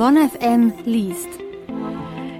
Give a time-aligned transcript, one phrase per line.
[0.00, 1.28] Bonn FM liest.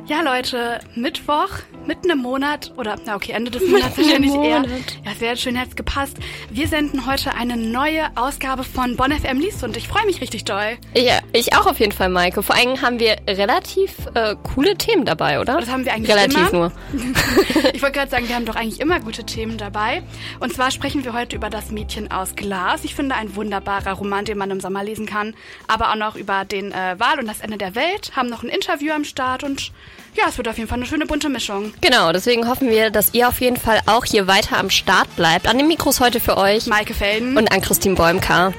[0.07, 1.51] Ja, Leute, Mittwoch,
[1.87, 4.65] mitten im Monat, oder, na okay, Ende des Monats wahrscheinlich eher.
[5.11, 6.17] Ja, wäre schön, es gepasst.
[6.51, 10.45] Wir senden heute eine neue Ausgabe von Bonn FM liest und ich freue mich richtig
[10.45, 10.79] doll.
[10.95, 12.43] Ja, ich auch auf jeden Fall, Maike.
[12.43, 15.59] Vor allem haben wir relativ äh, coole Themen dabei, oder?
[15.59, 16.53] Das haben wir eigentlich Relativ immer.
[16.53, 16.73] nur.
[17.73, 20.03] ich wollte gerade sagen, wir haben doch eigentlich immer gute Themen dabei.
[20.39, 22.85] Und zwar sprechen wir heute über das Mädchen aus Glas.
[22.85, 25.35] Ich finde ein wunderbarer Roman, den man im Sommer lesen kann.
[25.67, 28.13] Aber auch noch über den äh, Wahl und das Ende der Welt.
[28.15, 29.73] Haben noch ein Interview am Start und
[30.17, 31.73] ja, es wird auf jeden Fall eine schöne bunte Mischung.
[31.81, 35.49] Genau, deswegen hoffen wir, dass ihr auf jeden Fall auch hier weiter am Start bleibt.
[35.49, 37.37] An den Mikros heute für euch Maike Felden.
[37.37, 38.53] und an Christine Bäumka.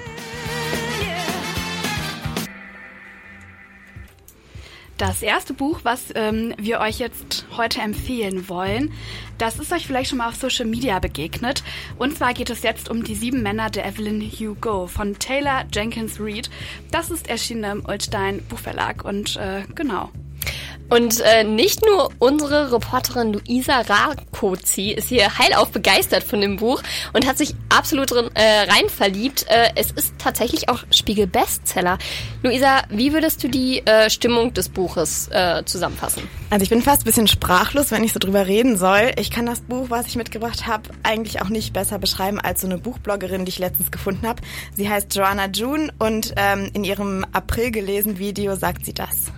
[5.01, 8.93] Das erste Buch, was ähm, wir euch jetzt heute empfehlen wollen,
[9.39, 11.63] das ist euch vielleicht schon mal auf Social Media begegnet.
[11.97, 16.17] Und zwar geht es jetzt um die sieben Männer der Evelyn Hugo von Taylor Jenkins
[16.19, 16.51] Reid.
[16.91, 20.11] Das ist erschienen im Ulstein Buchverlag und äh, genau.
[20.91, 26.83] Und äh, nicht nur unsere Reporterin Luisa Rakozi ist hier heilauf begeistert von dem Buch
[27.13, 29.45] und hat sich absolut drin, äh, rein verliebt.
[29.47, 31.97] Äh, es ist tatsächlich auch Spiegel-Bestseller.
[32.43, 36.23] Luisa, wie würdest du die äh, Stimmung des Buches äh, zusammenfassen?
[36.49, 39.13] Also ich bin fast ein bisschen sprachlos, wenn ich so drüber reden soll.
[39.17, 42.67] Ich kann das Buch, was ich mitgebracht habe, eigentlich auch nicht besser beschreiben als so
[42.67, 44.41] eine Buchbloggerin, die ich letztens gefunden habe.
[44.75, 49.31] Sie heißt Joanna June und ähm, in ihrem April gelesen Video sagt sie das.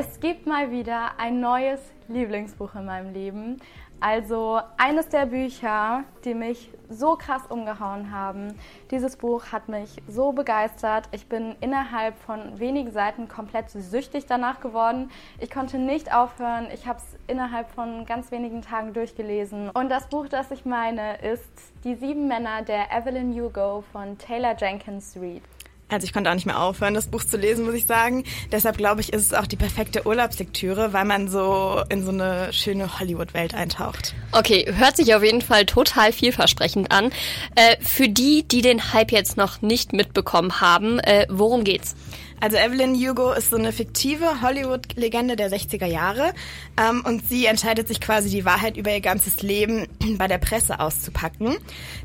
[0.00, 3.56] Es gibt mal wieder ein neues Lieblingsbuch in meinem Leben.
[3.98, 8.54] Also eines der Bücher, die mich so krass umgehauen haben.
[8.92, 11.08] Dieses Buch hat mich so begeistert.
[11.10, 15.10] Ich bin innerhalb von wenigen Seiten komplett süchtig danach geworden.
[15.40, 16.68] Ich konnte nicht aufhören.
[16.72, 19.68] Ich habe es innerhalb von ganz wenigen Tagen durchgelesen.
[19.70, 24.54] Und das Buch, das ich meine, ist Die sieben Männer der Evelyn Hugo von Taylor
[24.56, 25.42] Jenkins Reid.
[25.90, 28.24] Also ich konnte auch nicht mehr aufhören, das Buch zu lesen, muss ich sagen.
[28.52, 32.52] Deshalb glaube ich, ist es auch die perfekte Urlaubslektüre, weil man so in so eine
[32.52, 34.14] schöne Hollywood-Welt eintaucht.
[34.32, 37.10] Okay, hört sich auf jeden Fall total vielversprechend an.
[37.54, 41.96] Äh, für die, die den Hype jetzt noch nicht mitbekommen haben, äh, worum geht's?
[42.40, 46.32] Also Evelyn Hugo ist so eine fiktive Hollywood-Legende der 60er Jahre
[46.80, 49.88] ähm, und sie entscheidet sich quasi die Wahrheit über ihr ganzes Leben
[50.18, 51.56] bei der Presse auszupacken.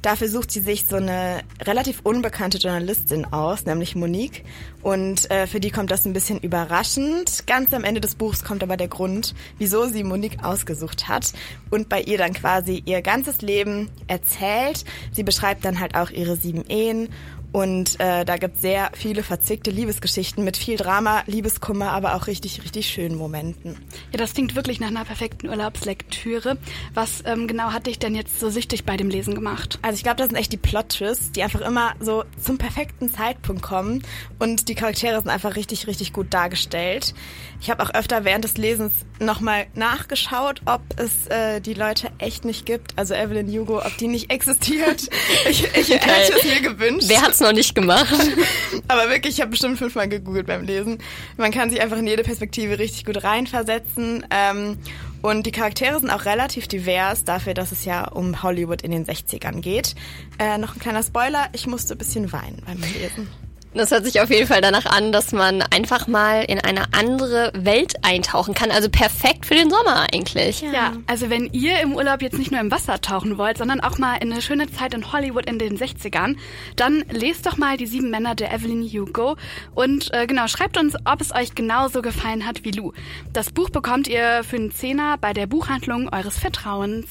[0.02, 4.44] Dafür sucht sie sich so eine relativ unbekannte Journalistin aus, nämlich Monique
[4.82, 7.46] und äh, für die kommt das ein bisschen überraschend.
[7.46, 11.32] Ganz am Ende des Buchs kommt aber der Grund, wieso sie Monique ausgesucht hat
[11.70, 14.84] und bei ihr dann quasi ihr ganzes Leben erzählt.
[15.12, 17.10] Sie beschreibt dann halt auch ihre sieben Ehen
[17.54, 22.64] und äh, da gibt sehr viele verzwickte Liebesgeschichten mit viel Drama, Liebeskummer, aber auch richtig,
[22.64, 23.78] richtig schönen Momenten.
[24.12, 26.58] Ja, das klingt wirklich nach einer perfekten Urlaubslektüre.
[26.96, 29.78] Was ähm, genau hat dich denn jetzt so süchtig bei dem Lesen gemacht?
[29.84, 33.62] Also ich glaube, das sind echt die Plot-Twists, die einfach immer so zum perfekten Zeitpunkt
[33.62, 34.02] kommen
[34.40, 37.14] und die Charaktere sind einfach richtig, richtig gut dargestellt.
[37.62, 42.46] Ich habe auch öfter während des Lesens nochmal nachgeschaut, ob es äh, die Leute echt
[42.46, 45.10] nicht gibt, also Evelyn Hugo, ob die nicht existiert.
[45.50, 47.08] Ich, ich hätte es mir gewünscht.
[47.10, 48.14] Wer hat's noch nicht gemacht?
[48.88, 50.98] Aber wirklich, ich habe bestimmt fünfmal gegoogelt beim Lesen.
[51.38, 54.26] Man kann sich einfach in jede Perspektive richtig gut reinversetzen.
[54.32, 54.78] Ähm,
[55.22, 59.06] und die Charaktere sind auch relativ divers, dafür, dass es ja um Hollywood in den
[59.06, 59.96] 60ern geht.
[60.40, 63.28] Äh, noch ein kleiner Spoiler, ich musste ein bisschen weinen beim Lesen.
[63.76, 67.52] Das hört sich auf jeden Fall danach an, dass man einfach mal in eine andere
[67.56, 68.70] Welt eintauchen kann.
[68.70, 70.62] Also perfekt für den Sommer eigentlich.
[70.62, 70.94] Ja.
[71.08, 74.18] also wenn ihr im Urlaub jetzt nicht nur im Wasser tauchen wollt, sondern auch mal
[74.18, 76.36] in eine schöne Zeit in Hollywood in den 60ern,
[76.76, 79.36] dann lest doch mal die sieben Männer der Evelyn Hugo
[79.74, 82.94] und äh, genau, schreibt uns, ob es euch genauso gefallen hat wie Lou.
[83.34, 87.08] Das Buch bekommt ihr für einen Zehner bei der Buchhandlung eures Vertrauens.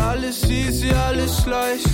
[0.00, 1.88] Alles easy, alles leicht.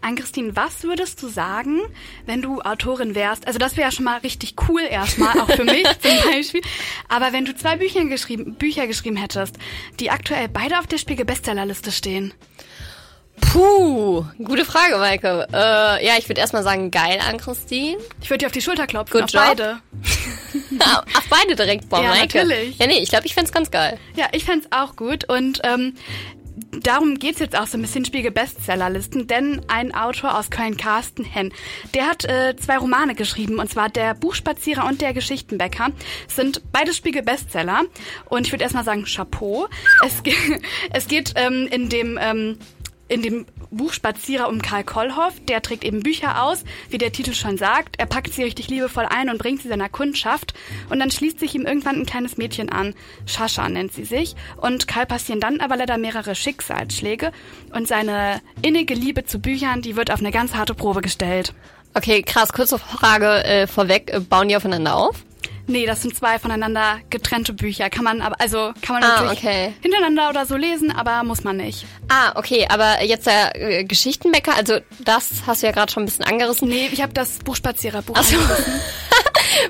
[0.00, 1.80] Ann-Christine, was würdest du sagen,
[2.26, 3.46] wenn du Autorin wärst?
[3.46, 6.60] Also das wäre ja schon mal richtig cool erstmal, auch für mich zum Beispiel.
[7.08, 9.56] Aber wenn du zwei Bücher geschrieben, Bücher geschrieben hättest,
[10.00, 12.32] die aktuell beide auf der Spiegel-Bestsellerliste stehen.
[13.40, 15.46] Puh, gute Frage, Maike.
[15.52, 17.96] Äh, ja, ich würde erstmal sagen, geil an Christine.
[18.20, 19.42] Ich würde dir auf die Schulter klopfen, Good auf job.
[19.46, 19.78] beide.
[21.16, 22.38] Auf beide direkt, boah, Ja, Maike.
[22.38, 22.78] natürlich.
[22.78, 23.98] Ja, nee, ich glaube, ich fänd's ganz geil.
[24.14, 25.94] Ja, ich fänd's auch gut und ähm,
[26.86, 31.52] darum geht's jetzt auch so ein bisschen Spiegel-Bestsellerlisten, denn ein Autor aus Köln, Carsten Henn,
[31.94, 35.90] der hat äh, zwei Romane geschrieben, und zwar Der Buchspazierer und Der Geschichtenbäcker,
[36.28, 37.82] sind beide Spiegel-Bestseller
[38.26, 39.68] und ich würde erstmal sagen Chapeau.
[40.04, 40.22] Es,
[40.92, 42.18] es geht ähm, in dem...
[42.20, 42.58] Ähm,
[43.10, 45.34] in dem Buch Spazierer um Karl Kollhoff.
[45.48, 47.96] Der trägt eben Bücher aus, wie der Titel schon sagt.
[47.98, 50.54] Er packt sie richtig liebevoll ein und bringt sie seiner Kundschaft.
[50.90, 52.94] Und dann schließt sich ihm irgendwann ein kleines Mädchen an.
[53.26, 54.36] Shasha nennt sie sich.
[54.56, 57.32] Und Karl passieren dann aber leider mehrere Schicksalsschläge.
[57.72, 61.54] Und seine innige Liebe zu Büchern, die wird auf eine ganz harte Probe gestellt.
[61.94, 62.52] Okay, krass.
[62.52, 64.12] Kurze Frage äh, vorweg.
[64.12, 65.24] Äh, bauen die aufeinander auf?
[65.68, 67.90] Nee, das sind zwei voneinander getrennte Bücher.
[67.90, 69.74] Kann man aber, also kann man Ah, natürlich okay.
[69.82, 71.84] hintereinander oder so lesen, aber muss man nicht.
[72.08, 72.66] Ah, okay.
[72.70, 76.68] Aber jetzt der äh, Geschichtenbäcker, also das hast du ja gerade schon ein bisschen angerissen.
[76.68, 78.14] Nee, ich habe das Buchspaziererbuch.
[78.18, 78.36] Ach so.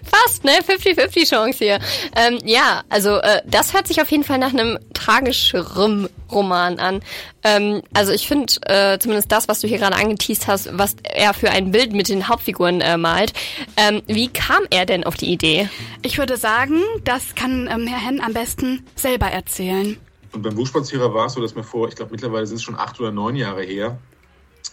[0.03, 0.53] Fast, ne?
[0.53, 1.79] 50-50 Chance hier.
[2.17, 7.01] Ähm, ja, also äh, das hört sich auf jeden Fall nach einem tragischeren Roman an.
[7.43, 11.35] Ähm, also ich finde äh, zumindest das, was du hier gerade angeteased hast, was er
[11.35, 13.33] für ein Bild mit den Hauptfiguren äh, malt.
[13.77, 15.69] Ähm, wie kam er denn auf die Idee?
[16.03, 19.97] Ich würde sagen, das kann ähm, Herr Henn am besten selber erzählen.
[20.33, 22.77] Und beim Buchspazierer war es so, dass mir vor, ich glaube mittlerweile sind es schon
[22.77, 23.99] acht oder neun Jahre her,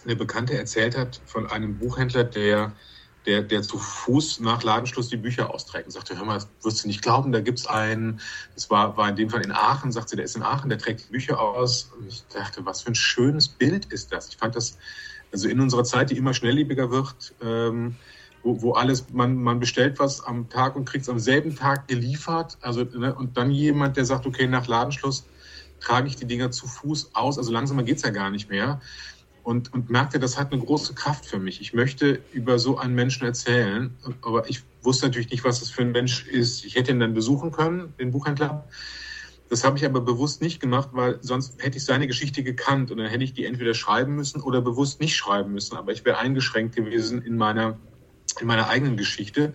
[0.04, 2.72] eine Bekannte erzählt hat von einem Buchhändler, der,
[3.26, 5.86] der, der zu Fuß nach Ladenschluss die Bücher austrägt.
[5.86, 8.20] Und sagte, hör mal, das wirst du nicht glauben, da gibt's einen,
[8.54, 10.78] das war, war in dem Fall in Aachen, sagt sie, der ist in Aachen, der
[10.78, 11.90] trägt die Bücher aus.
[11.96, 14.28] Und ich dachte, was für ein schönes Bild ist das.
[14.28, 14.78] Ich fand das,
[15.32, 17.96] also in unserer Zeit, die immer schnelllebiger wird, ähm,
[18.42, 21.88] wo, wo alles, man, man bestellt was am Tag und kriegt es am selben Tag
[21.88, 22.56] geliefert.
[22.60, 25.26] Also, ne, und dann jemand, der sagt, okay, nach Ladenschluss
[25.80, 27.38] trage ich die Dinger zu Fuß aus.
[27.38, 28.80] Also langsamer geht's ja gar nicht mehr.
[29.46, 31.60] Und, und merkte, das hat eine große Kraft für mich.
[31.60, 35.82] Ich möchte über so einen Menschen erzählen, aber ich wusste natürlich nicht, was das für
[35.82, 36.64] ein Mensch ist.
[36.64, 38.64] Ich hätte ihn dann besuchen können, den Buchhändler.
[39.48, 42.98] Das habe ich aber bewusst nicht gemacht, weil sonst hätte ich seine Geschichte gekannt und
[42.98, 45.76] dann hätte ich die entweder schreiben müssen oder bewusst nicht schreiben müssen.
[45.76, 47.78] Aber ich wäre eingeschränkt gewesen in meiner,
[48.40, 49.52] in meiner eigenen Geschichte.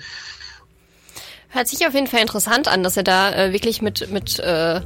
[1.49, 4.79] Hört sich auf jeden Fall interessant an, dass er da äh, wirklich mit, mit äh,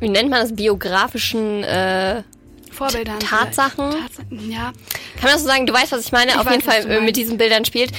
[0.00, 2.22] wie nennt man das, biografischen äh,
[2.72, 3.20] Vorbildern.
[3.20, 3.90] Tatsachen?
[3.90, 4.72] Tatsachen, ja.
[5.16, 5.66] Kann man das so sagen?
[5.66, 6.32] Du weißt, was ich meine?
[6.32, 7.92] Ich Auf weiß, jeden Fall äh, mit diesen Bildern spielt.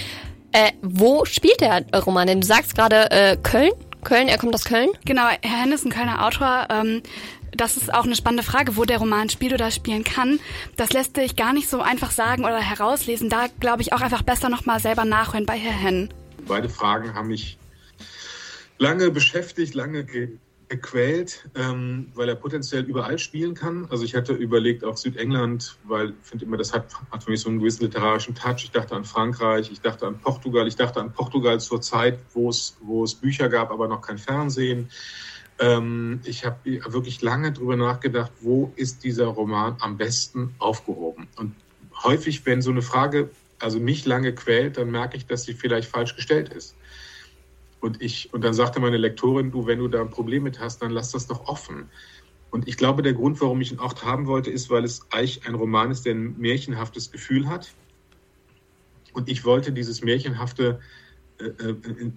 [0.52, 2.42] Äh, wo spielt der Roman denn?
[2.42, 3.72] Du sagst gerade äh, Köln?
[4.04, 4.90] Köln, er kommt aus Köln?
[5.06, 6.68] Genau, Herr Henn ist ein Kölner Autor.
[6.70, 7.02] Ähm,
[7.56, 10.40] das ist auch eine spannende Frage, wo der Roman spielt oder spielen kann.
[10.76, 13.30] Das lässt sich gar nicht so einfach sagen oder herauslesen.
[13.30, 16.10] Da glaube ich auch einfach besser nochmal selber nachhören bei Herr Henn.
[16.48, 17.58] Beide Fragen haben mich
[18.78, 20.04] lange beschäftigt, lange
[20.74, 23.88] ge gequält, ähm, weil er potenziell überall spielen kann.
[23.90, 27.42] Also ich hatte überlegt auf Südengland, weil ich finde immer, das hat, hat für mich
[27.42, 28.64] so einen gewissen literarischen Touch.
[28.64, 32.50] Ich dachte an Frankreich, ich dachte an Portugal, ich dachte an Portugal zur Zeit, wo
[32.50, 34.90] es, wo es Bücher gab, aber noch kein Fernsehen.
[35.60, 41.28] Ähm, ich habe wirklich lange drüber nachgedacht, wo ist dieser Roman am besten aufgehoben?
[41.38, 41.56] Und
[42.04, 43.30] häufig, wenn so eine Frage
[43.60, 46.76] also mich lange quält, dann merke ich, dass sie vielleicht falsch gestellt ist.
[47.84, 50.82] Und ich, und dann sagte meine Lektorin, du, wenn du da ein Problem mit hast,
[50.82, 51.90] dann lass das doch offen.
[52.50, 55.46] Und ich glaube, der Grund, warum ich ihn auch haben wollte, ist, weil es eigentlich
[55.46, 57.74] ein Roman ist, der ein märchenhaftes Gefühl hat.
[59.12, 60.80] Und ich wollte dieses märchenhafte
[61.40, 61.76] äh, äh,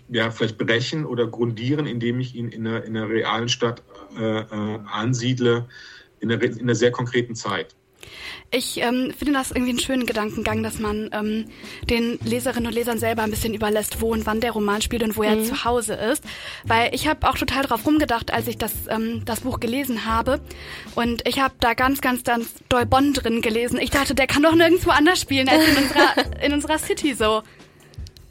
[0.09, 3.83] ja, vielleicht brechen oder grundieren, indem ich ihn in einer, in einer realen Stadt
[4.17, 5.67] äh, äh, ansiedle,
[6.21, 7.75] in einer, in einer sehr konkreten Zeit.
[8.50, 11.47] Ich ähm, finde das irgendwie einen schönen Gedankengang, dass man ähm,
[11.91, 15.17] den Leserinnen und Lesern selber ein bisschen überlässt, wo und wann der Roman spielt und
[15.17, 16.23] wo er zu Hause ist.
[16.64, 20.41] Weil ich habe auch total drauf rumgedacht, als ich das, ähm, das Buch gelesen habe.
[20.94, 23.81] Und ich habe da ganz, ganz, ganz doll Bonn drin gelesen.
[23.81, 27.43] Ich dachte, der kann doch nirgendwo anders spielen als in unserer, in unserer City so.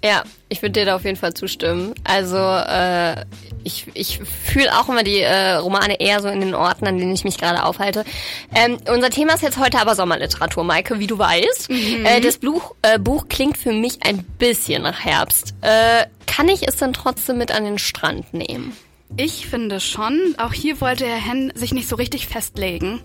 [0.05, 1.95] Ja, ich würde dir da auf jeden Fall zustimmen.
[2.03, 3.25] Also äh,
[3.63, 7.11] ich, ich fühle auch immer die äh, Romane eher so in den Orten, an denen
[7.11, 8.05] ich mich gerade aufhalte.
[8.53, 11.71] Ähm, unser Thema ist jetzt heute aber Sommerliteratur, Maike, wie du weißt.
[11.71, 15.55] Äh, das Buch, äh, Buch klingt für mich ein bisschen nach Herbst.
[15.61, 18.77] Äh, kann ich es denn trotzdem mit an den Strand nehmen?
[19.17, 23.01] Ich finde schon, auch hier wollte Herr Henn sich nicht so richtig festlegen.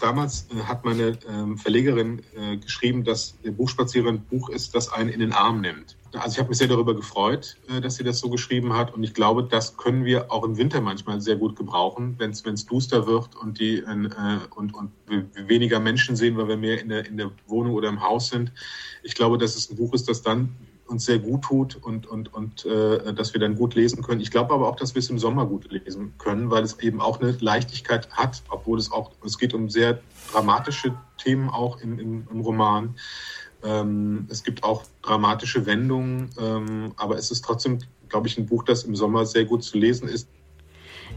[0.00, 4.92] Damals äh, hat meine ähm, Verlegerin äh, geschrieben, dass der Buchspazierer ein Buch ist, das
[4.92, 5.96] einen in den Arm nimmt.
[6.14, 8.92] Also ich habe mich sehr darüber gefreut, äh, dass sie das so geschrieben hat.
[8.92, 12.66] Und ich glaube, das können wir auch im Winter manchmal sehr gut gebrauchen, wenn es
[12.66, 14.08] duster wird und, die, äh,
[14.54, 14.92] und, und
[15.46, 18.52] weniger Menschen sehen, weil wir mehr in der, in der Wohnung oder im Haus sind.
[19.02, 20.56] Ich glaube, dass es ein Buch ist, das dann
[20.90, 24.20] uns sehr gut tut und, und, und äh, dass wir dann gut lesen können.
[24.20, 27.00] Ich glaube aber auch, dass wir es im Sommer gut lesen können, weil es eben
[27.00, 30.00] auch eine Leichtigkeit hat, obwohl es auch, es geht um sehr
[30.32, 32.96] dramatische Themen auch im, im, im Roman.
[33.64, 38.64] Ähm, es gibt auch dramatische Wendungen, ähm, aber es ist trotzdem, glaube ich, ein Buch,
[38.64, 40.28] das im Sommer sehr gut zu lesen ist.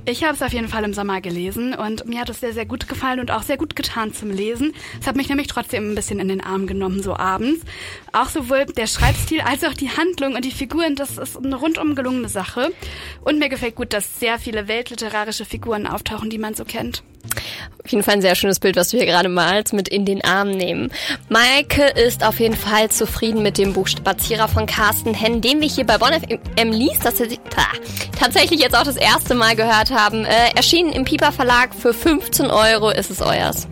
[0.05, 2.65] Ich habe es auf jeden Fall im Sommer gelesen und mir hat es sehr, sehr
[2.65, 4.73] gut gefallen und auch sehr gut getan zum Lesen.
[4.99, 7.61] Es hat mich nämlich trotzdem ein bisschen in den Arm genommen, so abends.
[8.11, 11.95] Auch sowohl der Schreibstil als auch die Handlung und die Figuren, das ist eine rundum
[11.95, 12.73] gelungene Sache.
[13.21, 17.03] Und mir gefällt gut, dass sehr viele weltliterarische Figuren auftauchen, die man so kennt.
[17.83, 20.23] Auf jeden Fall ein sehr schönes Bild, was du hier gerade malst, mit in den
[20.23, 20.91] Arm nehmen.
[21.27, 25.67] Maike ist auf jeden Fall zufrieden mit dem Buch Spazierer von Carsten Henn, den wir
[25.67, 26.13] hier bei Bonn
[26.71, 27.27] liest, das wir
[28.17, 30.25] tatsächlich jetzt auch das erste Mal gehört haben.
[30.25, 33.67] Äh, erschienen im Piper Verlag für 15 Euro ist es euers.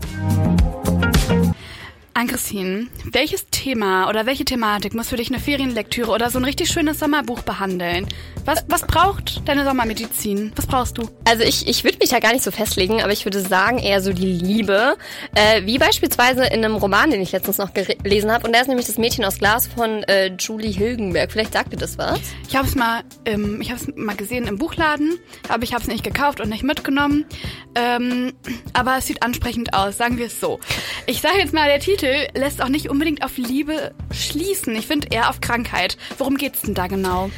[2.21, 6.69] Ann-Christine, welches Thema oder welche Thematik muss für dich eine Ferienlektüre oder so ein richtig
[6.69, 8.07] schönes Sommerbuch behandeln?
[8.45, 10.51] Was, was braucht deine Sommermedizin?
[10.55, 11.09] Was brauchst du?
[11.25, 14.01] Also ich, ich würde mich da gar nicht so festlegen, aber ich würde sagen eher
[14.01, 14.97] so die Liebe.
[15.33, 18.45] Äh, wie beispielsweise in einem Roman, den ich letztens noch gelesen habe.
[18.45, 21.31] Und der ist nämlich das Mädchen aus Glas von äh, Julie Hilgenberg.
[21.31, 22.19] Vielleicht sagt ihr das was?
[22.47, 25.17] Ich habe es mal, ähm, ich mal gesehen im Buchladen,
[25.49, 27.25] aber ich habe es nicht gekauft und nicht mitgenommen.
[27.73, 28.33] Ähm,
[28.73, 30.59] aber es sieht ansprechend aus, sagen wir es so.
[31.07, 34.75] Ich sage jetzt mal, der Titel lässt auch nicht unbedingt auf Liebe schließen.
[34.75, 35.97] Ich finde eher auf Krankheit.
[36.17, 37.29] Worum geht's denn da genau?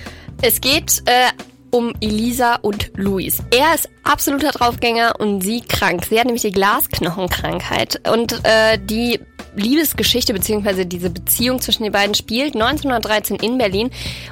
[0.42, 1.30] Es geht äh,
[1.74, 3.40] um Elisa und Luis.
[3.52, 6.06] Er ist absoluter Draufgänger und sie krank.
[6.08, 8.08] Sie hat nämlich die Glasknochenkrankheit.
[8.10, 9.20] Und äh, die
[9.56, 13.90] Liebesgeschichte beziehungsweise diese Beziehung zwischen den beiden spielt 1913 in Berlin.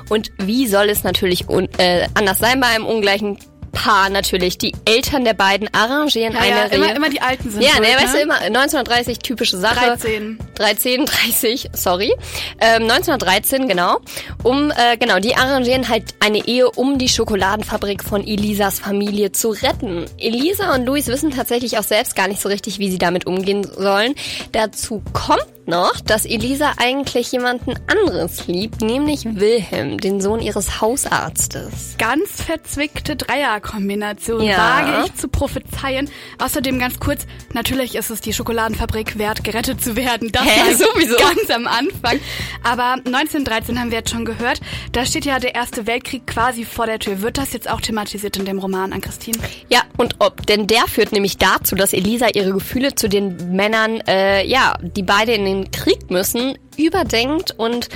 [0.09, 3.37] Und wie soll es natürlich äh, anders sein bei einem ungleichen
[3.71, 4.57] Paar natürlich.
[4.57, 7.87] Die Eltern der beiden arrangieren Ja, eine ja, immer, immer die Alten sind Ja, ne,
[7.87, 8.23] weißt du, ne?
[8.23, 9.97] immer 1930 typische Sache.
[9.97, 10.37] 13.
[10.55, 12.13] 13, 30, sorry.
[12.59, 13.99] Ähm, 1913, genau.
[14.43, 19.49] Um, äh, genau, die arrangieren halt eine Ehe, um die Schokoladenfabrik von Elisas Familie zu
[19.49, 20.05] retten.
[20.17, 23.63] Elisa und Luis wissen tatsächlich auch selbst gar nicht so richtig, wie sie damit umgehen
[23.63, 24.15] sollen.
[24.51, 31.95] Dazu kommt noch, dass Elisa eigentlich jemanden anderes liebt, nämlich Wilhelm, den Sohn ihres Hausarztes.
[31.97, 34.57] Ganz verzwickte Dreierkombination, Ja.
[34.57, 36.09] wage ich zu prophezeien.
[36.39, 40.31] Außerdem ganz kurz, natürlich ist es die Schokoladenfabrik wert, gerettet zu werden.
[40.31, 41.15] Das Hä, sowieso.
[41.17, 42.19] ganz am Anfang.
[42.63, 46.85] Aber 1913 haben wir jetzt schon gehört, da steht ja der Erste Weltkrieg quasi vor
[46.85, 47.21] der Tür.
[47.21, 49.37] Wird das jetzt auch thematisiert in dem Roman an Christine?
[49.69, 54.01] Ja, und ob, denn der führt nämlich dazu, dass Elisa ihre Gefühle zu den Männern,
[54.07, 57.89] äh, ja, die beide in den Krieg müssen, überdenkt und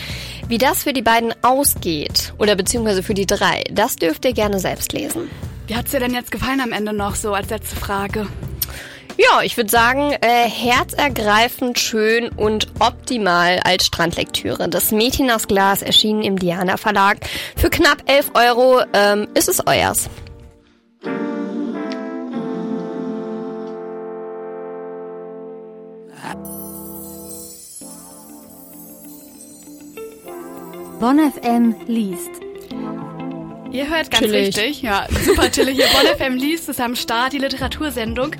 [0.48, 4.60] wie das für die beiden ausgeht, oder beziehungsweise für die drei, das dürft ihr gerne
[4.60, 5.30] selbst lesen.
[5.68, 8.28] Wie hat's dir denn jetzt gefallen am Ende noch so als letzte Frage?
[9.18, 14.68] Ja, ich würde sagen, äh, herzergreifend schön und optimal als Strandlektüre.
[14.68, 17.20] Das Mädchen aus Glas erschienen im Diana Verlag.
[17.56, 20.10] Für knapp 11 Euro ähm, ist es euers.
[26.36, 26.65] Bonn
[31.00, 32.32] FM liest.
[33.72, 34.58] Ihr hört ganz Chillig.
[34.58, 35.76] richtig, ja, super chillig.
[35.76, 38.32] Hier Bonn FM liest ist am Start, die Literatursendung.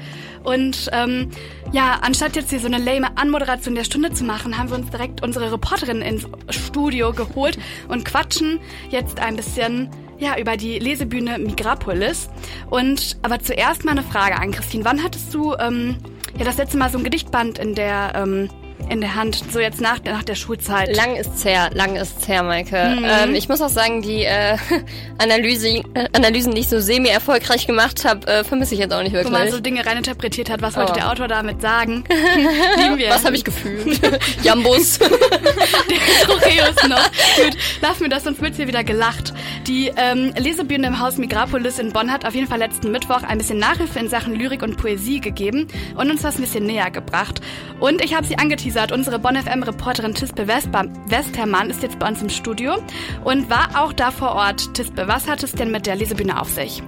[0.44, 1.32] Und ähm,
[1.74, 4.90] ja, anstatt jetzt hier so eine lame Anmoderation der Stunde zu machen, haben wir uns
[4.90, 7.58] direkt unsere Reporterin ins Studio geholt
[7.90, 8.60] und quatschen
[8.90, 12.30] jetzt ein bisschen ja, über die Lesebühne Migrapolis.
[12.70, 14.86] Und aber zuerst mal eine Frage an Christine.
[14.86, 15.98] Wann hattest du ähm,
[16.38, 18.50] ja das letzte Mal so ein Gedichtband in der ähm,
[18.90, 20.96] in der Hand, so jetzt nach, nach der Schulzeit?
[20.96, 22.76] Lang ist's her, lang ist's her, Maike.
[22.78, 24.58] Ähm, ich muss auch sagen, die äh,
[25.18, 29.14] Analyse, äh, Analysen, die ich so semi-erfolgreich gemacht habe, äh, vermisse ich jetzt auch nicht
[29.14, 29.52] Wo man wirklich.
[29.54, 30.96] so Dinge reininterpretiert hat, was wollte Oh.
[30.96, 32.04] der Autor damit sagen?
[32.78, 33.10] Lieben wir.
[33.10, 34.00] Was habe ich gefühlt?
[34.44, 35.00] Jambus.
[35.00, 37.04] Trocheus noch.
[37.38, 39.34] Gut, lassen wir das, sonst wird hier wieder gelacht.
[39.68, 43.38] Die ähm, Lesebühne im Haus Migrapolis in Bonn hat auf jeden Fall letzten Mittwoch ein
[43.38, 47.42] bisschen Nachhilfe in Sachen Lyrik und Poesie gegeben und uns das ein bisschen näher gebracht.
[47.80, 48.92] Und ich habe sie angeteasert.
[48.92, 52.76] Unsere Bonn FM-Reporterin Tispe Vespa- Westermann ist jetzt bei uns im Studio
[53.24, 54.74] und war auch da vor Ort.
[54.74, 56.82] Tispe, was hat es denn mit der Lesebühne auf sich?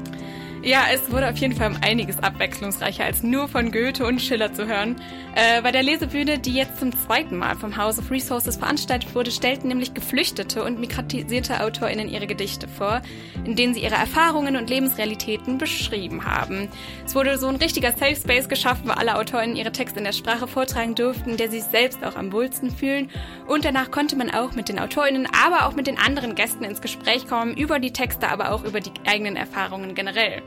[0.64, 4.54] Ja, es wurde auf jeden Fall um einiges abwechslungsreicher als nur von Goethe und Schiller
[4.54, 4.96] zu hören.
[5.36, 9.30] Äh, bei der Lesebühne, die jetzt zum zweiten Mal vom House of Resources veranstaltet wurde,
[9.30, 13.02] stellten nämlich geflüchtete und migratisierte AutorInnen ihre Gedichte vor,
[13.46, 16.70] in denen sie ihre Erfahrungen und Lebensrealitäten beschrieben haben.
[17.06, 20.12] Es wurde so ein richtiger Safe Space geschaffen, wo alle AutorInnen ihre Texte in der
[20.12, 23.12] Sprache vortragen durften, der sie selbst auch am wohlsten fühlen.
[23.46, 26.82] Und danach konnte man auch mit den AutorInnen, aber auch mit den anderen Gästen ins
[26.82, 30.42] Gespräch kommen, über die Texte, aber auch über die eigenen Erfahrungen generell.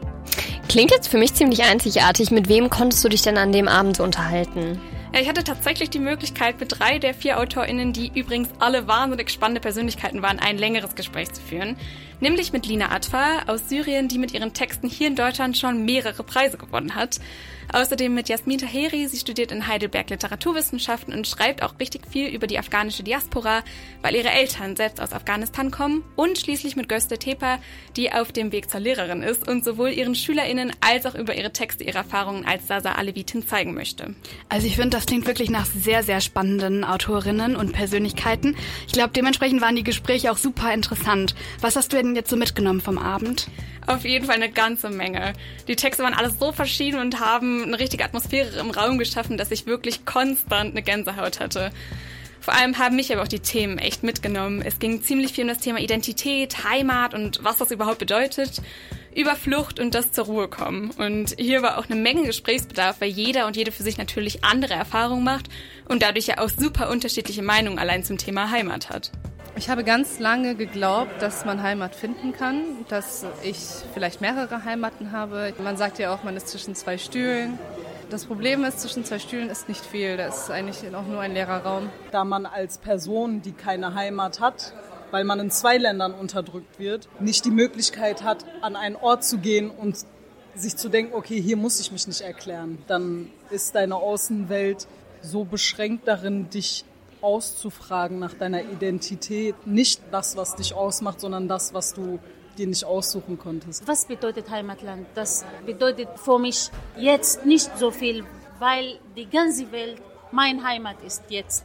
[0.71, 2.31] Klingt jetzt für mich ziemlich einzigartig.
[2.31, 4.81] Mit wem konntest du dich denn an dem Abend unterhalten?
[5.13, 9.61] Ich hatte tatsächlich die Möglichkeit, mit drei der vier AutorInnen, die übrigens alle wahnsinnig spannende
[9.61, 11.77] Persönlichkeiten waren, ein längeres Gespräch zu führen.
[12.21, 16.23] Nämlich mit Lina Atfa aus Syrien, die mit ihren Texten hier in Deutschland schon mehrere
[16.23, 17.19] Preise gewonnen hat.
[17.73, 22.49] Außerdem mit Jasmin Taheri, sie studiert in Heidelberg Literaturwissenschaften und schreibt auch richtig viel über
[22.49, 23.63] die afghanische Diaspora,
[24.03, 26.03] weil ihre Eltern selbst aus Afghanistan kommen.
[26.17, 27.59] Und schließlich mit Göste Tepa,
[27.97, 31.53] die auf dem Weg zur Lehrerin ist und sowohl ihren SchülerInnen als auch über ihre
[31.53, 34.15] Texte ihre Erfahrungen als Sasa Alevitin zeigen möchte.
[34.49, 38.57] Also ich finde, das klingt wirklich nach sehr, sehr spannenden Autorinnen und Persönlichkeiten.
[38.89, 41.37] Ich glaube, dementsprechend waren die Gespräche auch super interessant.
[41.61, 43.49] Was hast du denn denn jetzt so mitgenommen vom Abend?
[43.87, 45.33] Auf jeden Fall eine ganze Menge.
[45.67, 49.51] Die Texte waren alles so verschieden und haben eine richtige Atmosphäre im Raum geschaffen, dass
[49.51, 51.71] ich wirklich konstant eine Gänsehaut hatte.
[52.41, 54.63] Vor allem haben mich aber auch die Themen echt mitgenommen.
[54.63, 58.63] Es ging ziemlich viel um das Thema Identität, Heimat und was das überhaupt bedeutet,
[59.15, 60.91] über Flucht und das zur Ruhe kommen.
[60.93, 64.75] Und hier war auch eine Menge Gesprächsbedarf, weil jeder und jede für sich natürlich andere
[64.75, 65.49] Erfahrungen macht
[65.89, 69.13] und dadurch ja auch super unterschiedliche Meinungen allein zum Thema Heimat hat.
[69.61, 73.59] Ich habe ganz lange geglaubt, dass man Heimat finden kann, dass ich
[73.93, 75.53] vielleicht mehrere Heimaten habe.
[75.63, 77.59] Man sagt ja auch, man ist zwischen zwei Stühlen.
[78.09, 80.17] Das Problem ist, zwischen zwei Stühlen ist nicht viel.
[80.17, 81.91] Da ist eigentlich auch nur ein leerer Raum.
[82.11, 84.73] Da man als Person, die keine Heimat hat,
[85.11, 89.37] weil man in zwei Ländern unterdrückt wird, nicht die Möglichkeit hat, an einen Ort zu
[89.37, 89.99] gehen und
[90.55, 94.87] sich zu denken, okay, hier muss ich mich nicht erklären, dann ist deine Außenwelt
[95.21, 96.87] so beschränkt darin, dich
[97.23, 99.67] auszufragen nach deiner Identität.
[99.67, 102.19] Nicht das, was dich ausmacht, sondern das, was du
[102.59, 103.87] dir nicht aussuchen konntest.
[103.87, 105.07] Was bedeutet Heimatland?
[105.15, 108.25] Das bedeutet für mich jetzt nicht so viel,
[108.59, 110.01] weil die ganze Welt
[110.33, 111.65] mein Heimat ist jetzt.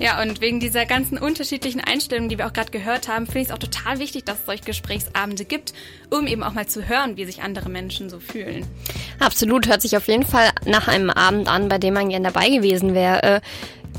[0.00, 3.48] Ja, und wegen dieser ganzen unterschiedlichen Einstellungen, die wir auch gerade gehört haben, finde ich
[3.48, 5.74] es auch total wichtig, dass es solche Gesprächsabende gibt,
[6.10, 8.66] um eben auch mal zu hören, wie sich andere Menschen so fühlen.
[9.20, 12.48] Absolut, hört sich auf jeden Fall nach einem Abend an, bei dem man gern dabei
[12.48, 13.42] gewesen wäre.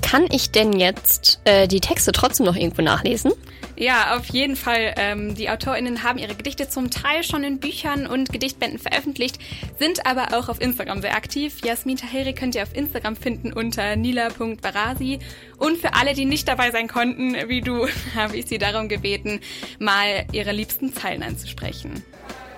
[0.03, 3.31] Kann ich denn jetzt äh, die Texte trotzdem noch irgendwo nachlesen?
[3.75, 4.93] Ja, auf jeden Fall.
[4.97, 9.39] Ähm, die AutorInnen haben ihre Gedichte zum Teil schon in Büchern und Gedichtbänden veröffentlicht,
[9.79, 11.57] sind aber auch auf Instagram sehr aktiv.
[11.63, 15.19] Jasmin Tahiri könnt ihr auf Instagram finden unter nila.barasi.
[15.57, 19.39] Und für alle, die nicht dabei sein konnten, wie du, habe ich sie darum gebeten,
[19.79, 22.03] mal ihre liebsten Zeilen anzusprechen.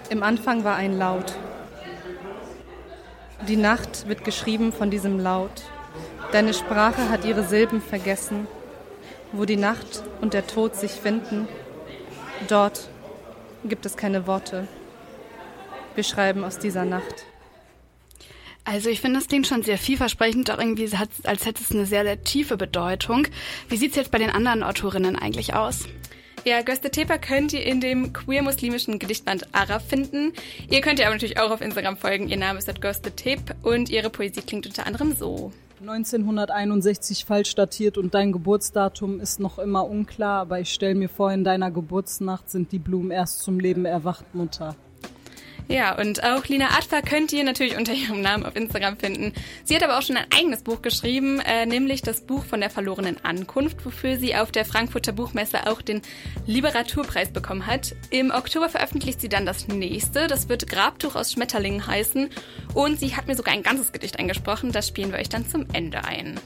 [0.10, 1.34] Im Anfang war ein Laut.
[3.48, 5.64] Die Nacht wird geschrieben von diesem Laut.
[6.32, 8.48] Deine Sprache hat ihre Silben vergessen.
[9.32, 11.48] Wo die Nacht und der Tod sich finden,
[12.48, 12.90] dort
[13.64, 14.68] gibt es keine Worte.
[15.96, 17.25] Wir schreiben aus dieser Nacht.
[18.64, 20.90] Also ich finde, das klingt schon sehr vielversprechend, auch irgendwie,
[21.24, 23.28] als hätte es eine sehr, sehr tiefe Bedeutung.
[23.70, 25.86] Wie sieht es jetzt bei den anderen Autorinnen eigentlich aus?
[26.46, 30.34] Ja, Göste Teper könnt ihr in dem queer-muslimischen Gedichtband Ara finden.
[30.70, 32.28] Ihr könnt ihr aber natürlich auch auf Instagram folgen.
[32.28, 35.52] Ihr Name ist Göste Tep und ihre Poesie klingt unter anderem so.
[35.89, 41.32] 1961 falsch datiert und dein Geburtsdatum ist noch immer unklar, aber ich stelle mir vor,
[41.32, 44.75] in deiner Geburtsnacht sind die Blumen erst zum Leben erwacht, Mutter.
[45.68, 49.34] Ja, und auch Lina Adfa könnt ihr natürlich unter ihrem Namen auf Instagram finden.
[49.64, 52.70] Sie hat aber auch schon ein eigenes Buch geschrieben, äh, nämlich das Buch von der
[52.70, 56.01] verlorenen Ankunft, wofür sie auf der Frankfurter Buchmesse auch den
[56.46, 57.96] Literaturpreis bekommen hat.
[58.12, 62.30] Im Oktober veröffentlicht sie dann das nächste, das wird Grabtuch aus Schmetterlingen heißen.
[62.75, 65.66] Und sie hat mir sogar ein ganzes Gedicht eingesprochen, das spielen wir euch dann zum
[65.74, 66.40] Ende ein.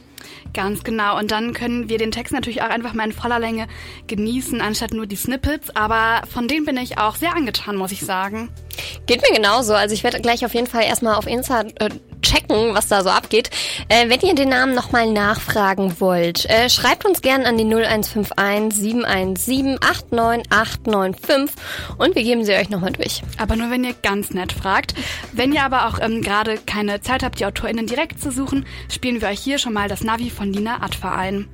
[0.54, 1.18] Ganz genau.
[1.18, 3.68] Und dann können wir den Text natürlich auch einfach mal in voller Länge
[4.08, 5.76] genießen, anstatt nur die Snippets.
[5.76, 8.50] Aber von denen bin ich auch sehr angetan, muss ich sagen.
[9.06, 9.74] Geht mir genauso.
[9.74, 11.90] Also ich werde gleich auf jeden Fall erstmal auf Insta äh,
[12.22, 13.50] checken, was da so abgeht.
[13.88, 18.80] Äh, wenn ihr den Namen nochmal nachfragen wollt, äh, schreibt uns gerne an die 0151
[18.80, 21.56] 717 89895
[21.98, 23.22] und wir geben sie euch nochmal durch.
[23.38, 24.94] Aber nur, wenn ihr ganz nett fragt.
[25.34, 29.22] Wenn ihr aber auch ähm, gerade keine Zeit habt, die AutorInnen direkt zu suchen, spielen
[29.22, 31.48] wir euch hier schon mal das Navi von Nina Adfa ein.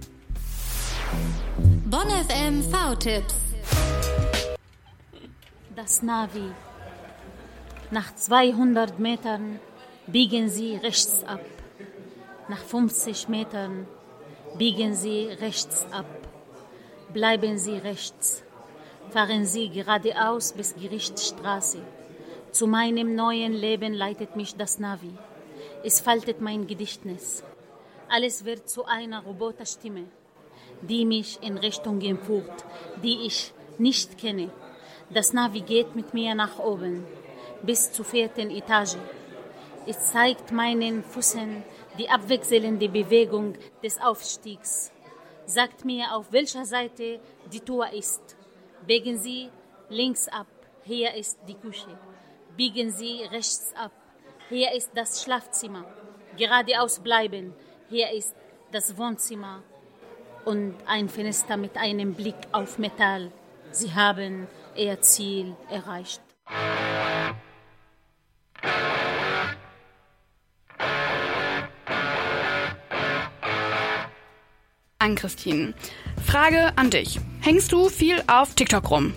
[1.91, 3.35] Bonn FM V-Tipps.
[5.75, 6.51] Das Navi.
[7.91, 9.59] Nach 200 Metern
[10.07, 11.41] biegen Sie rechts ab.
[12.47, 13.87] Nach 50 Metern
[14.57, 16.05] biegen Sie rechts ab.
[17.11, 18.41] Bleiben Sie rechts.
[19.09, 21.79] Fahren Sie geradeaus bis Gerichtsstraße.
[22.51, 25.11] Zu meinem neuen Leben leitet mich das Navi.
[25.83, 27.43] Es faltet mein Gedächtnis.
[28.07, 30.05] Alles wird zu einer Roboterstimme,
[30.81, 32.65] die mich in Richtungen führt,
[33.03, 34.51] die ich nicht kenne.
[35.09, 37.05] Das Navi geht mit mir nach oben,
[37.63, 38.97] bis zur vierten Etage.
[39.87, 41.63] Es zeigt meinen Füßen
[41.97, 44.91] die abwechselnde Bewegung des Aufstiegs.
[45.45, 47.19] Sagt mir, auf welcher Seite
[47.51, 48.35] die Tür ist.
[48.85, 49.49] Biegen Sie
[49.89, 50.47] links ab,
[50.83, 51.97] hier ist die Küche.
[52.57, 53.91] Biegen Sie rechts ab,
[54.49, 55.85] hier ist das Schlafzimmer.
[56.37, 57.53] Geradeaus bleiben,
[57.89, 58.36] hier ist
[58.71, 59.63] das Wohnzimmer.
[60.43, 63.32] Und ein Fenster mit einem Blick auf Metall.
[63.71, 66.21] Sie haben Ihr Ziel erreicht.
[75.06, 75.74] an Christine.
[76.26, 77.19] Frage an dich.
[77.41, 79.13] Hängst du viel auf TikTok rum?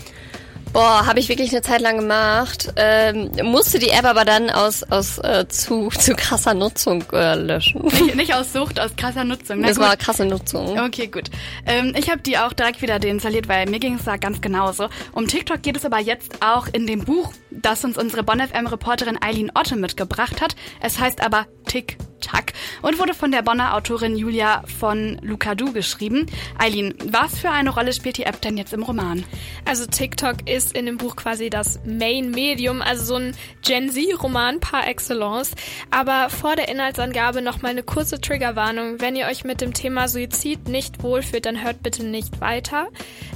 [0.73, 2.73] Boah, habe ich wirklich eine Zeit lang gemacht.
[2.77, 7.83] Ähm, musste die App aber dann aus, aus äh, zu, zu krasser Nutzung äh, löschen.
[7.83, 9.61] Nicht, nicht aus Sucht, aus krasser Nutzung.
[9.61, 9.87] Na das gut.
[9.87, 10.79] war krasse Nutzung.
[10.79, 11.31] Okay, gut.
[11.67, 14.89] Ähm, ich habe die auch direkt wieder deinstalliert, weil mir ging es da ganz genauso.
[15.13, 18.67] Um TikTok geht es aber jetzt auch in dem Buch, das uns unsere Bonn FM
[18.67, 20.55] Reporterin Eileen Otte mitgebracht hat.
[20.81, 22.08] Es heißt aber TikTok
[22.83, 26.27] und wurde von der Bonner Autorin Julia von Lucadou geschrieben.
[26.59, 29.25] Eileen, was für eine Rolle spielt die App denn jetzt im Roman?
[29.65, 34.87] Also TikTok ist in dem Buch quasi das Main-Medium, also so ein Gen Z-Roman par
[34.87, 35.53] excellence.
[35.91, 39.01] Aber vor der Inhaltsangabe nochmal eine kurze Triggerwarnung.
[39.01, 42.89] Wenn ihr euch mit dem Thema Suizid nicht wohlfühlt, dann hört bitte nicht weiter.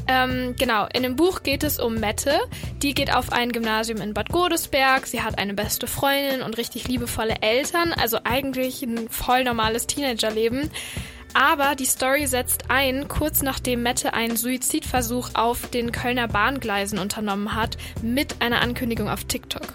[0.08, 2.40] Ähm, genau, in dem Buch geht es um Mette.
[2.82, 5.06] Die geht auf ein Gymnasium in Bad Godesberg.
[5.06, 7.92] Sie hat eine beste Freundin und richtig liebevolle Eltern.
[7.92, 10.70] Also eigentlich ein voll normales Teenagerleben.
[11.34, 17.54] Aber die Story setzt ein, kurz nachdem Mette einen Suizidversuch auf den Kölner Bahngleisen unternommen
[17.54, 19.66] hat, mit einer Ankündigung auf TikTok.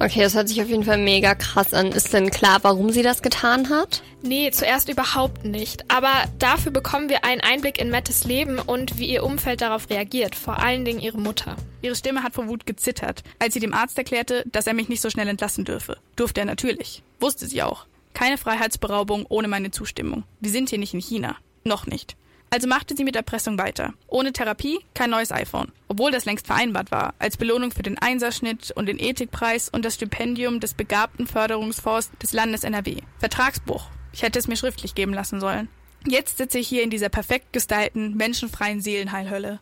[0.00, 1.86] Okay, das hört sich auf jeden Fall mega krass an.
[1.92, 4.02] Ist denn klar, warum sie das getan hat?
[4.22, 5.90] Nee, zuerst überhaupt nicht.
[5.90, 10.34] Aber dafür bekommen wir einen Einblick in Mettes Leben und wie ihr Umfeld darauf reagiert.
[10.34, 11.56] Vor allen Dingen ihre Mutter.
[11.80, 15.00] Ihre Stimme hat vor Wut gezittert, als sie dem Arzt erklärte, dass er mich nicht
[15.00, 15.98] so schnell entlassen dürfe.
[16.16, 17.02] Durfte er natürlich.
[17.20, 17.86] Wusste sie auch.
[18.14, 20.24] Keine Freiheitsberaubung ohne meine Zustimmung.
[20.40, 21.36] Wir sind hier nicht in China.
[21.64, 22.16] Noch nicht.
[22.50, 23.94] Also machte sie mit Erpressung weiter.
[24.06, 25.72] Ohne Therapie kein neues iPhone.
[25.88, 27.14] Obwohl das längst vereinbart war.
[27.18, 32.32] Als Belohnung für den Einserschnitt und den Ethikpreis und das Stipendium des begabten Förderungsfonds des
[32.32, 32.98] Landes NRW.
[33.18, 33.88] Vertragsbruch.
[34.12, 35.68] Ich hätte es mir schriftlich geben lassen sollen.
[36.06, 39.58] Jetzt sitze ich hier in dieser perfekt gestylten, menschenfreien Seelenheilhölle.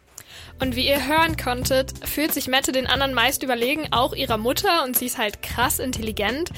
[0.61, 4.85] Und wie ihr hören konntet, fühlt sich Mette den anderen meist überlegen, auch ihrer Mutter,
[4.85, 6.51] und sie ist halt krass intelligent.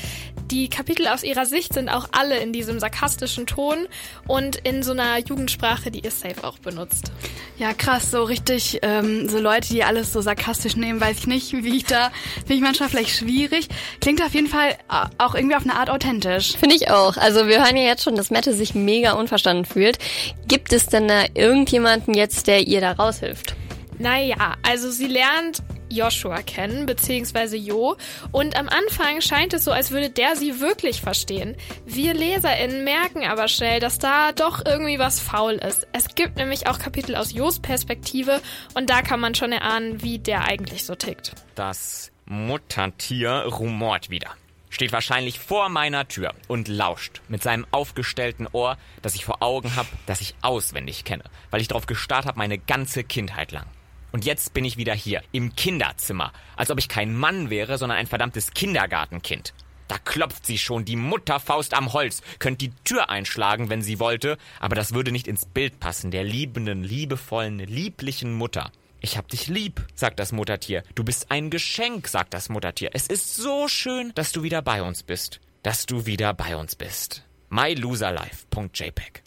[0.50, 3.88] Die Kapitel aus ihrer Sicht sind auch alle in diesem sarkastischen Ton
[4.26, 7.12] und in so einer Jugendsprache, die ihr safe auch benutzt.
[7.56, 11.52] Ja, krass, so richtig, ähm, so Leute, die alles so sarkastisch nehmen, weiß ich nicht,
[11.64, 13.68] wie ich da, finde ich manchmal vielleicht schwierig.
[14.00, 14.76] Klingt auf jeden Fall
[15.18, 16.56] auch irgendwie auf eine Art authentisch.
[16.56, 17.16] Finde ich auch.
[17.16, 19.98] Also wir hören ja jetzt schon, dass Mette sich mega unverstanden fühlt.
[20.46, 23.56] Gibt es denn da irgendjemanden jetzt, der ihr da raushilft?
[23.98, 27.96] Naja, also sie lernt Joshua kennen, beziehungsweise Jo.
[28.32, 31.56] Und am Anfang scheint es so, als würde der sie wirklich verstehen.
[31.84, 35.86] Wir LeserInnen merken aber schnell, dass da doch irgendwie was faul ist.
[35.92, 38.40] Es gibt nämlich auch Kapitel aus Jos Perspektive
[38.74, 41.32] und da kann man schon erahnen, wie der eigentlich so tickt.
[41.54, 44.30] Das Muttertier rumort wieder.
[44.70, 49.76] Steht wahrscheinlich vor meiner Tür und lauscht mit seinem aufgestellten Ohr, das ich vor Augen
[49.76, 53.66] habe, das ich auswendig kenne, weil ich darauf gestarrt habe meine ganze Kindheit lang.
[54.14, 57.98] Und jetzt bin ich wieder hier, im Kinderzimmer, als ob ich kein Mann wäre, sondern
[57.98, 59.54] ein verdammtes Kindergartenkind.
[59.88, 64.38] Da klopft sie schon, die Mutterfaust am Holz, könnte die Tür einschlagen, wenn sie wollte,
[64.60, 68.70] aber das würde nicht ins Bild passen, der liebenden, liebevollen, lieblichen Mutter.
[69.00, 70.84] Ich hab dich lieb, sagt das Muttertier.
[70.94, 72.90] Du bist ein Geschenk, sagt das Muttertier.
[72.92, 75.40] Es ist so schön, dass du wieder bei uns bist.
[75.64, 77.24] Dass du wieder bei uns bist.
[77.54, 79.24] myloserlife.jpg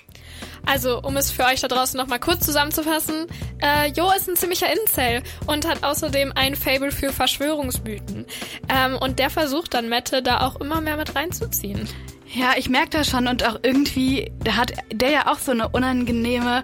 [0.65, 3.25] also, um es für euch da draußen nochmal kurz zusammenzufassen,
[3.61, 8.25] äh, Jo ist ein ziemlicher Incel und hat außerdem ein Fable für Verschwörungsmythen.
[8.67, 11.87] Ähm, und der versucht dann Mette da auch immer mehr mit reinzuziehen.
[12.33, 15.69] Ja, ich merke das schon und auch irgendwie, da hat der ja auch so eine
[15.69, 16.63] unangenehme,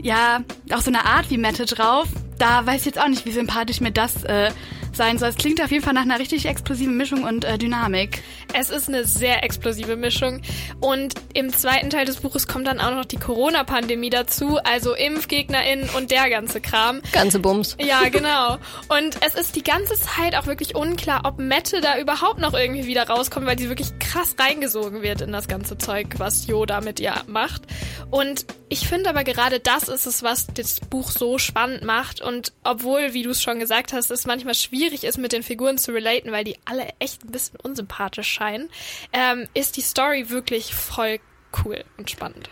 [0.00, 2.06] ja, auch so eine Art wie Mette drauf.
[2.38, 4.52] Da weiß ich jetzt auch nicht, wie sympathisch mir das äh,
[4.92, 5.30] sein soll.
[5.30, 8.22] Es klingt auf jeden Fall nach einer richtig explosiven Mischung und äh, Dynamik.
[8.54, 10.42] Es ist eine sehr explosive Mischung.
[10.80, 15.90] Und im zweiten Teil des Buches kommt dann auch noch die Corona-Pandemie dazu, also ImpfgegnerInnen
[15.90, 17.00] und der ganze Kram.
[17.12, 17.76] Ganze Bums.
[17.80, 18.58] Ja, genau.
[18.88, 22.86] Und es ist die ganze Zeit auch wirklich unklar, ob Mette da überhaupt noch irgendwie
[22.86, 27.00] wieder rauskommt, weil sie wirklich krass reingesogen wird in das ganze Zeug, was Yoda mit
[27.00, 27.62] ihr macht.
[28.10, 32.20] Und ich finde aber gerade das ist es, was das Buch so spannend macht.
[32.20, 35.78] Und obwohl, wie du es schon gesagt hast, es manchmal schwierig ist, mit den Figuren
[35.78, 38.68] zu relaten, weil die alle echt ein bisschen unsympathisch scheinen,
[39.12, 41.20] ähm, ist die Story wirklich voll
[41.64, 42.48] cool und spannend.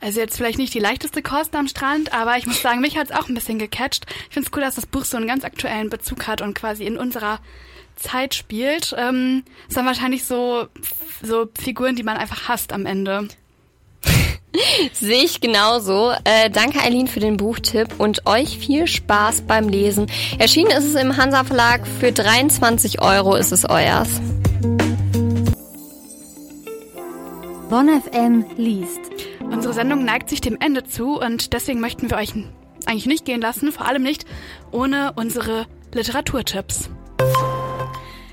[0.00, 3.10] Also jetzt vielleicht nicht die leichteste Kost am Strand, aber ich muss sagen, mich hat
[3.10, 4.06] es auch ein bisschen gecatcht.
[4.28, 6.84] Ich finde es cool, dass das Buch so einen ganz aktuellen Bezug hat und quasi
[6.84, 7.40] in unserer
[7.96, 8.94] Zeit spielt.
[8.96, 10.68] Ähm, es sind wahrscheinlich so,
[11.20, 13.26] so Figuren, die man einfach hasst am Ende.
[14.92, 16.12] Sehe ich genauso.
[16.22, 20.06] Äh, danke Eileen für den Buchtipp und euch viel Spaß beim Lesen.
[20.38, 21.86] Erschienen ist es im Hansa Verlag.
[21.98, 24.08] Für 23 Euro ist es euers.
[27.68, 29.00] Bonn FM liest.
[29.40, 32.32] Unsere Sendung neigt sich dem Ende zu und deswegen möchten wir euch
[32.86, 34.24] eigentlich nicht gehen lassen, vor allem nicht
[34.70, 36.88] ohne unsere Literaturtipps.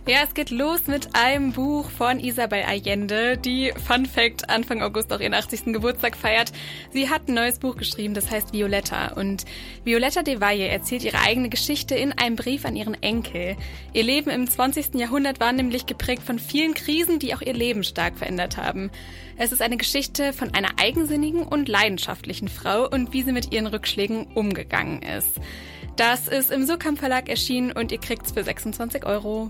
[0.07, 5.11] Ja, es geht los mit einem Buch von Isabel Allende, die Fun Fact Anfang August
[5.11, 5.73] auch ihren 80.
[5.73, 6.51] Geburtstag feiert.
[6.91, 9.13] Sie hat ein neues Buch geschrieben, das heißt Violetta.
[9.13, 9.45] Und
[9.83, 13.57] Violetta de Valle erzählt ihre eigene Geschichte in einem Brief an ihren Enkel.
[13.93, 14.93] Ihr Leben im 20.
[14.93, 18.91] Jahrhundert war nämlich geprägt von vielen Krisen, die auch ihr Leben stark verändert haben.
[19.37, 23.65] Es ist eine Geschichte von einer eigensinnigen und leidenschaftlichen Frau und wie sie mit ihren
[23.65, 25.41] Rückschlägen umgegangen ist.
[25.95, 29.49] Das ist im Surkamp Verlag erschienen und ihr kriegt's für 26 Euro.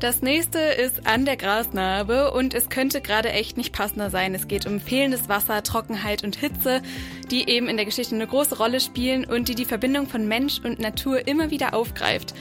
[0.00, 4.34] Das nächste ist an der Grasnarbe und es könnte gerade echt nicht passender sein.
[4.34, 6.82] Es geht um fehlendes Wasser, Trockenheit und Hitze,
[7.30, 10.60] die eben in der Geschichte eine große Rolle spielen und die die Verbindung von Mensch
[10.62, 12.34] und Natur immer wieder aufgreift.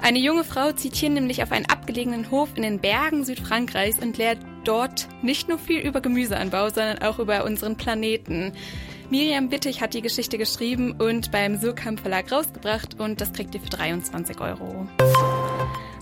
[0.00, 4.18] Eine junge Frau zieht hier nämlich auf einen abgelegenen Hof in den Bergen Südfrankreichs und
[4.18, 8.52] lehrt dort nicht nur viel über Gemüseanbau, sondern auch über unseren Planeten.
[9.10, 13.60] Miriam Wittig hat die Geschichte geschrieben und beim Surkamp Verlag rausgebracht und das kriegt ihr
[13.60, 14.88] für 23 Euro.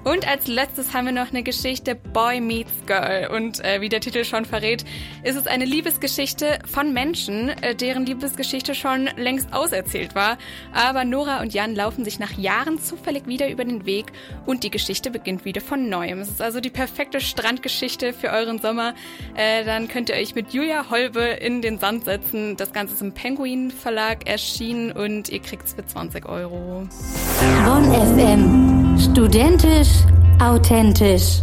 [0.04, 3.30] Und als letztes haben wir noch eine Geschichte Boy Meets Girl.
[3.34, 4.84] Und äh, wie der Titel schon verrät,
[5.22, 10.38] ist es eine Liebesgeschichte von Menschen, äh, deren Liebesgeschichte schon längst auserzählt war.
[10.72, 14.06] Aber Nora und Jan laufen sich nach Jahren zufällig wieder über den Weg
[14.46, 16.20] und die Geschichte beginnt wieder von neuem.
[16.20, 18.94] Es ist also die perfekte Strandgeschichte für euren Sommer.
[19.34, 22.56] Äh, dann könnt ihr euch mit Julia Holbe in den Sand setzen.
[22.56, 26.88] Das Ganze ist im Penguin Verlag erschienen und ihr kriegt es für 20 Euro.
[27.64, 28.79] Bonn FM.
[29.00, 29.88] Studentisch,
[30.40, 31.40] authentisch.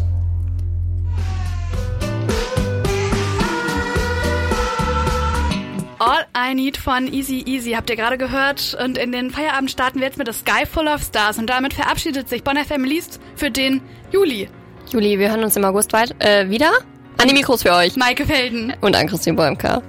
[5.98, 10.00] All I Need von Easy Easy habt ihr gerade gehört und in den Feierabend starten
[10.00, 13.20] wir jetzt mit The Sky Full of Stars und damit verabschiedet sich Bonn FM liest
[13.36, 14.48] für den Juli.
[14.92, 16.72] Juli, wir hören uns im August weit, äh, wieder.
[17.18, 17.96] An die Mikros für euch.
[17.96, 18.74] Maike Felden.
[18.82, 19.82] Und an Christine Bäumker.